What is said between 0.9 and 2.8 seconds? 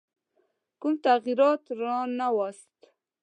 تغییر رانه ووست.